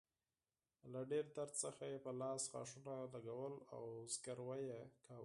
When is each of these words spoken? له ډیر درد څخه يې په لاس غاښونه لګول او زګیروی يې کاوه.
له 0.91 0.99
ډیر 1.11 1.25
درد 1.37 1.53
څخه 1.63 1.83
يې 1.91 1.97
په 2.05 2.11
لاس 2.21 2.41
غاښونه 2.53 2.93
لګول 3.13 3.53
او 3.75 3.83
زګیروی 4.13 4.61
يې 4.71 4.81
کاوه. 5.05 5.19